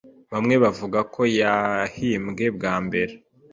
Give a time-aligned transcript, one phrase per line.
[0.31, 3.13] Bamwe bavuga ko yahimbwe bwa mbere